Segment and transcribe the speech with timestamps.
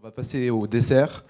[0.00, 1.24] va passer au dessert.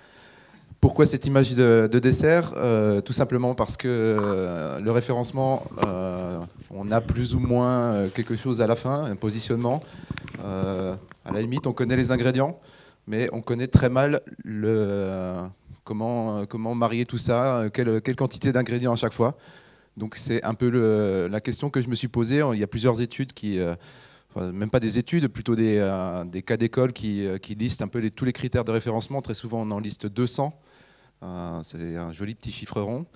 [0.79, 2.53] Pourquoi cette image de, dessert?
[2.57, 6.39] Euh, Tout simplement parce que euh, le référencement, euh,
[6.69, 9.83] on a plus ou moins quelque chose à la fin, un positionnement.
[10.45, 12.61] à la limite, on connaît les ingrédients,
[13.07, 14.21] mais on connaît très mal
[15.85, 19.39] comment marier tout ça, quelle, quelle quantité d'ingrédients à chaque fois.
[19.97, 20.69] Donc c'est un peu
[21.27, 22.43] la question que je me suis posée.
[22.53, 23.59] Il y a plusieurs études qui
[24.37, 28.25] même pas des études, plutôt des, euh, cas d'école euh, qui, listent un peu tous
[28.25, 29.23] les critères de référencement.
[29.23, 30.59] Très souvent, on en liste 200.
[31.23, 33.07] Euh, c'est un joli petit chiffre rond.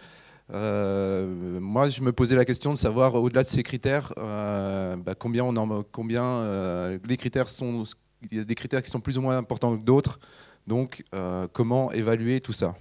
[0.51, 5.53] moi, je me posais la question de savoir, au-delà de ces critères, bah, combien,
[5.91, 7.85] combien les critères sont.
[8.31, 10.19] Il y a des critères qui sont plus ou moins importants que d'autres.
[10.67, 11.05] Donc,
[11.53, 12.77] comment évaluer tout ça?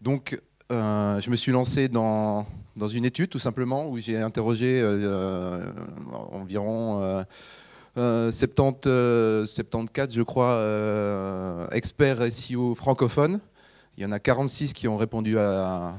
[0.00, 0.40] Donc,
[0.70, 2.46] je me suis lancé dans,
[2.92, 5.72] une étude tout simplement où j'ai interrogé euh, euh,
[6.32, 7.24] environ
[7.96, 13.40] 70, euh, 74, je crois, experts SEO francophones.
[13.96, 15.98] Il y en a 46 qui ont répondu à,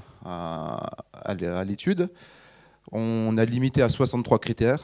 [1.66, 2.10] l'étude.
[2.92, 4.84] On a limité à 63 critères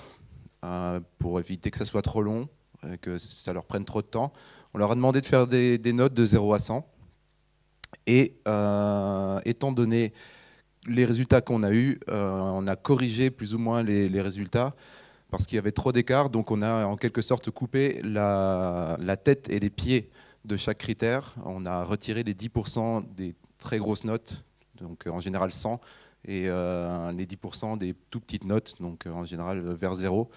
[1.20, 2.47] pour éviter que ça soit trop long,
[3.02, 4.34] que ça leur prenne trop de temps.
[4.73, 6.88] On leur a demandé de faire des, des notes de 0 à 100.
[8.08, 8.36] Et
[9.45, 10.13] étant donné
[10.88, 14.75] les résultats qu'on a eus, euh, on a corrigé plus ou moins les, résultats
[15.31, 16.30] parce qu'il y avait trop d'écart.
[16.30, 20.09] Donc on a en quelque sorte coupé la, tête et les pieds
[20.45, 21.35] de chaque critère.
[21.45, 24.44] On a retiré les 10% des très grosses notes,
[24.80, 25.80] donc en général 100,
[26.25, 30.30] et euh, les 10% des tout petites notes, donc en général vers zéro.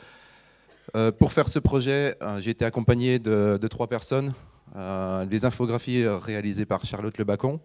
[0.95, 4.33] Euh, pour faire ce projet, j'ai été accompagné de, de trois personnes.
[4.75, 7.61] Les infographies réalisées par Charlotte Lebacon,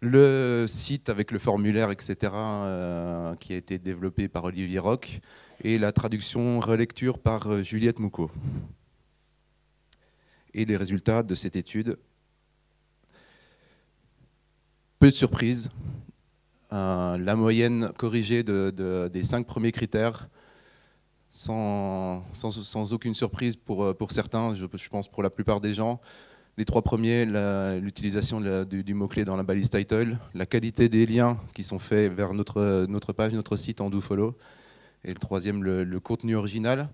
[0.00, 5.20] le site avec le formulaire, etc., euh, qui a été développé par Olivier Roch,
[5.62, 8.30] et la traduction relecture par euh, Juliette Moucault.
[10.52, 11.98] Et les résultats de cette étude.
[14.98, 15.70] Peu de surprises.
[16.72, 20.28] Euh, la moyenne corrigée des cinq premiers critères,
[21.36, 26.00] sans, aucune surprise pour, pour certains, je pense pour la plupart des gens,
[26.58, 27.26] les trois premiers,
[27.80, 32.32] l'utilisation du, mot-clé dans la balise title, la qualité des liens qui sont faits vers
[32.32, 34.36] notre, page, notre site en do-follow,
[35.04, 36.88] et le troisième, le, contenu original.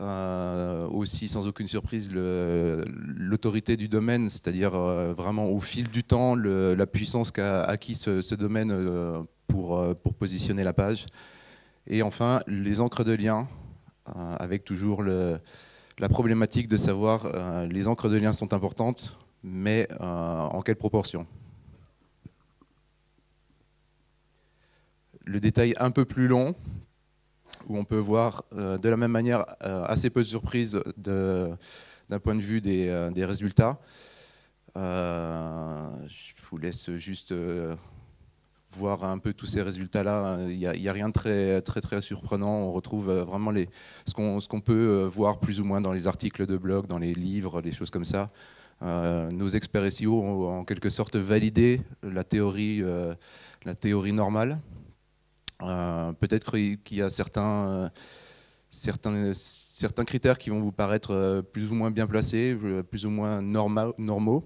[0.00, 6.36] Euh, aussi, sans aucune surprise, l'autorité du domaine, c'est-à-dire euh, vraiment au fil du temps,
[6.36, 11.06] la puissance qu'a acquis ce, domaine euh, pour positionner la page.
[11.90, 13.48] Et enfin, les encres de liens,
[14.38, 20.04] avec toujours la problématique de savoir euh, les encres de liens sont importantes, mais euh,
[20.04, 21.26] en quelle proportion.
[25.24, 26.54] Le détail un peu plus long,
[27.66, 31.58] où on peut voir euh, de la même manière assez peu de surprises d'un
[32.22, 33.78] point de vue des résultats.
[34.76, 37.32] je vous laisse juste
[38.72, 40.38] voir un peu tous ces résultats-là.
[40.48, 42.50] Il n'y a, rien de très, très, très surprenant.
[42.50, 43.68] On retrouve euh, vraiment les,
[44.06, 47.14] ce qu'on peut euh, voir plus ou moins dans les articles de blog, dans les
[47.14, 48.30] livres, des choses comme ça.
[48.82, 52.82] Euh, nos experts SEO ont en quelque sorte validé la théorie,
[53.64, 54.60] la théorie normale.
[55.58, 57.90] Peut-être qu'il y a certains,
[58.70, 62.56] certains, certains critères qui vont vous paraître plus ou moins bien placés,
[62.88, 64.44] plus ou moins normaux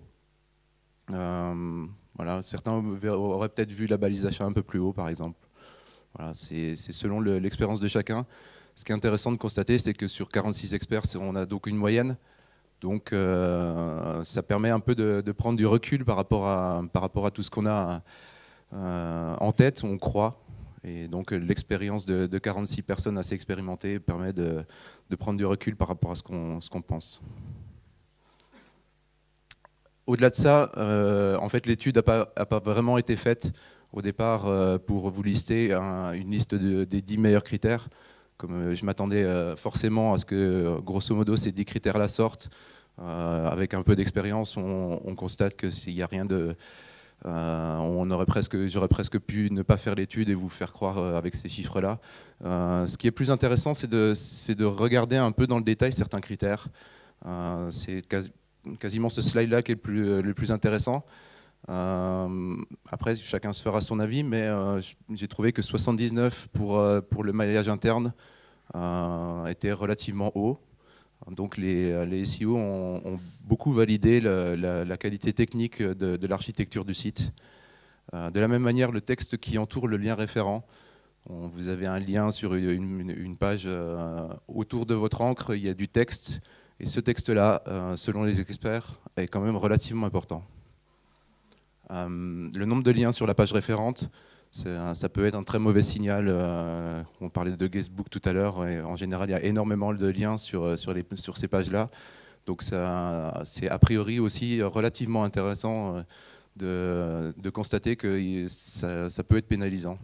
[2.43, 5.39] certains auraient peut-être vu la balise un peu plus haut, par exemple.
[6.17, 8.27] Voilà, c'est selon l'expérience de chacun.
[8.75, 11.77] Ce qui est intéressant de constater, c'est que sur 46 experts, on a donc une
[11.77, 12.17] moyenne.
[12.81, 17.27] Donc euh, ça permet un peu de, prendre du recul par rapport à, par rapport
[17.27, 18.03] à tout ce qu'on a
[18.73, 20.43] euh, en tête, on croit.
[20.84, 24.65] Et donc l'expérience de, 46 personnes assez expérimentées permet de,
[25.19, 27.23] prendre du recul par rapport à ce qu'on pense.
[30.07, 33.53] Au-delà de ça, euh, en fait, l'étude n'a pas, vraiment été faite
[33.93, 37.88] au départ euh, pour vous lister une liste des 10 meilleurs critères.
[38.37, 39.25] Comme euh, je m'attendais
[39.56, 42.50] forcément à ce que, grosso modo, ces 10 critères-là sortent.
[42.99, 46.56] avec un peu d'expérience, on, constate que s'il n'y a rien de...
[47.25, 51.37] on aurait presque, j'aurais presque pu ne pas faire l'étude et vous faire croire avec
[51.37, 52.00] ces chiffres-là.
[52.43, 54.15] ce qui est plus intéressant, c'est de,
[54.55, 56.67] de, regarder un peu dans le détail certains critères.
[57.71, 58.03] c'est
[58.79, 59.81] quasiment ce slide-là qui est le
[60.35, 61.05] plus, euh, intéressant.
[61.69, 62.56] Euh,
[62.91, 64.81] après, chacun se fera son avis, mais euh,
[65.12, 68.12] j'ai trouvé que 79 pour, pour le maillage interne
[69.49, 70.59] était relativement haut.
[71.31, 77.32] Donc les, les SEO ont, beaucoup validé la, qualité technique de, l'architecture du site.
[78.12, 80.64] de la même manière, le texte qui entoure le lien référent,
[81.29, 83.69] vous avez un lien sur une, une page
[84.49, 86.41] autour de votre encre, il y a du texte
[86.81, 87.63] Et ce texte-là,
[87.97, 90.43] selon les experts, est quand même relativement important.
[91.91, 94.11] le nombre de liens sur la page référente,
[94.51, 96.29] ça peut être un très mauvais signal.
[97.21, 100.09] on parlait de guestbook tout à l'heure, et en général, il y a énormément de
[100.09, 101.89] liens sur, ces pages-là.
[102.47, 102.75] Donc c'est
[103.69, 106.03] a priori aussi relativement intéressant
[106.63, 109.99] euh, de, constater que ça, peut être pénalisant.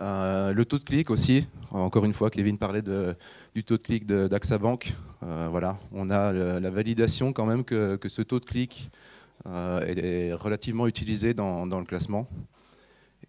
[0.00, 4.06] Euh, le taux de clic aussi, encore une fois, Kevin parlait du taux de clic
[4.06, 4.94] d'AXA Bank.
[5.22, 8.90] Euh, voilà, on a la validation quand même que, ce taux de clic
[9.46, 12.28] est, relativement utilisé dans, le classement.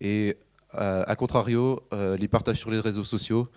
[0.01, 0.37] Et
[0.73, 3.49] à contrario, les partages sur les réseaux sociaux,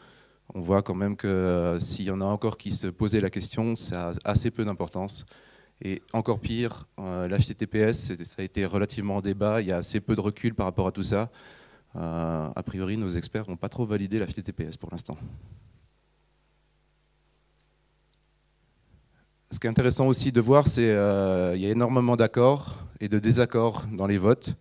[0.55, 3.31] on voit quand même que euh, s'il y en a encore qui se posaient la
[3.31, 5.25] question, ça a assez peu d'importance.
[5.85, 10.01] Et encore pire, euh, l'HTTPS, ça a été relativement en débat, il y a assez
[10.01, 11.31] peu de recul par rapport à tout ça.
[11.97, 15.17] Euh, a priori, nos experts n'ont pas trop validé l'HTTPS pour l'instant.
[19.51, 20.95] Ce qui est intéressant aussi de voir, c'est
[21.53, 24.57] qu'il y a énormément d'accords et de désaccords dans les votes.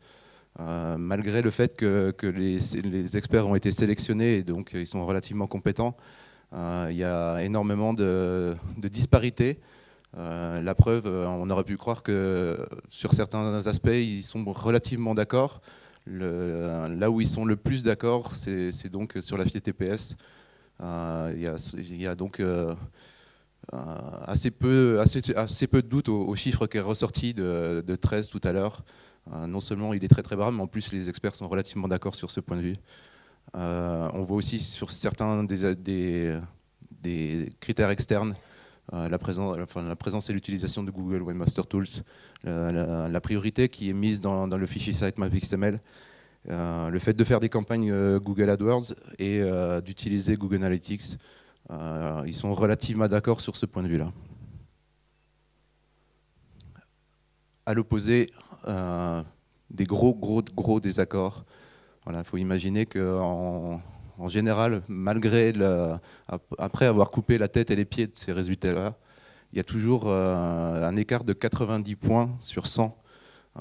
[0.60, 5.48] Euh, malgré le fait que, les, experts ont été sélectionnés et donc ils sont relativement
[5.48, 5.95] compétents,
[6.54, 9.60] euh, il y a énormément de, disparités.
[10.18, 15.62] Euh, la preuve, on aurait pu croire que sur certains aspects, ils sont relativement d'accord.
[16.07, 20.15] Là où ils sont le plus d'accord, c'est donc sur l'HTTPS.
[20.81, 22.42] Il, il, y a donc
[23.71, 28.42] assez, peu, assez, peu de doutes au, chiffre qui est ressorti de, de 13 tout
[28.44, 28.83] à l'heure.
[29.33, 31.88] Euh, non seulement il est très très bas, mais en plus les experts sont relativement
[31.88, 32.75] d'accord sur ce point de vue.
[33.56, 36.39] Euh, on voit aussi sur certains des,
[37.59, 38.36] critères externes
[38.94, 41.88] euh, la, présence, et l'utilisation de Google Webmaster Tools,
[42.44, 45.80] la, priorité qui est mise dans, le fichier sitemap XML,
[46.48, 49.42] le fait de faire des campagnes Google AdWords et
[49.86, 51.18] d'utiliser Google Analytics.
[51.70, 54.12] ils sont relativement d'accord sur ce point de vue-là.
[57.66, 58.28] À l'opposé,
[58.68, 59.24] euh,
[59.70, 61.46] des gros, gros, gros désaccords.
[62.08, 63.82] Il faut imaginer qu'en
[64.21, 65.95] en général, malgré le,
[66.57, 68.95] après avoir coupé la tête et les pieds de ces résultats-là,
[69.51, 72.97] il y a toujours euh, un écart de 90 points sur 100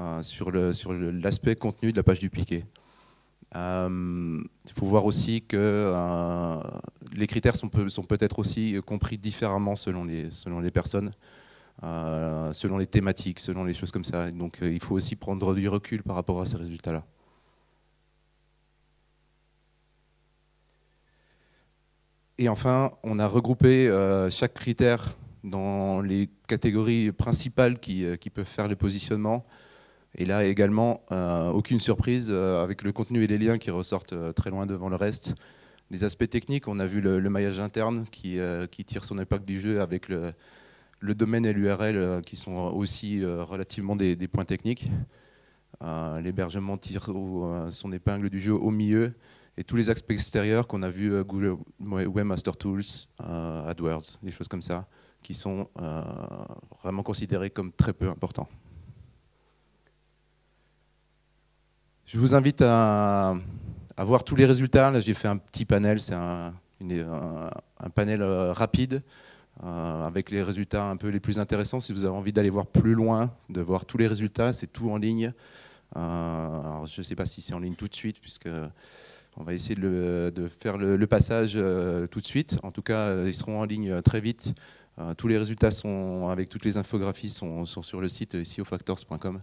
[0.00, 2.64] euh, sur l'aspect sur contenu de la page dupliquée.
[3.52, 5.92] Il faut voir aussi que
[7.12, 11.10] les critères sont, sont peut-être aussi compris différemment selon les, selon les personnes.
[11.82, 14.30] Euh, selon les thématiques, selon les choses comme ça.
[14.30, 17.06] Donc euh, il faut aussi prendre du recul par rapport à ces résultats-là.
[22.40, 25.14] Et enfin, on a regroupé euh, chaque critère
[25.44, 29.44] dans les catégories principales qui, peuvent faire le positionnement.
[30.14, 31.02] Et là également,
[31.52, 35.34] aucune surprise avec le contenu et les liens qui ressortent très loin devant le reste.
[35.90, 38.38] Les aspects techniques, on a vu le, maillage interne qui,
[38.86, 40.32] tire son impact du jeu avec le,
[41.14, 44.90] domaine et l'URL euh, qui sont aussi euh, relativement des, points techniques.
[45.82, 47.10] Euh, l'hébergement tire
[47.68, 49.12] son épingle du jeu au milieu
[49.56, 52.84] et tous les aspects extérieurs qu'on a vu Google Webmaster Tools,
[53.18, 54.86] AdWords, des choses comme ça,
[55.22, 55.68] qui sont
[56.82, 58.48] vraiment considérés comme très peu importants.
[62.06, 63.34] Je vous invite à,
[63.98, 64.90] voir tous les résultats.
[64.90, 66.54] Là, j'ai fait un petit panel, c'est un,
[67.94, 69.02] panel rapide.
[69.62, 71.82] Euh, avec les résultats un peu les plus intéressants.
[71.82, 74.90] Si vous avez envie d'aller voir plus loin, de voir tous les résultats, c'est tout
[74.90, 75.34] en ligne.
[75.96, 78.48] Euh, je ne sais pas si c'est en ligne tout de suite, puisque
[79.36, 82.58] on va essayer de, faire le, passage euh, tout de suite.
[82.62, 84.54] En tout cas, ils seront en ligne très vite.
[85.16, 89.40] tous les résultats sont, avec toutes les infographies sont, sur le site ciofactors.com.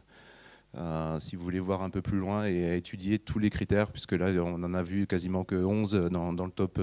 [1.20, 4.28] si vous voulez voir un peu plus loin et étudier tous les critères, puisque là
[4.44, 6.80] on en a vu quasiment que 11 dans, le top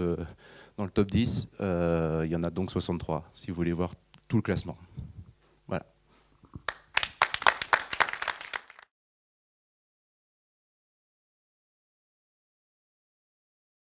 [0.76, 3.94] dans le top 10, euh, il y en a donc 63, si vous voulez voir
[4.28, 4.76] tout le classement.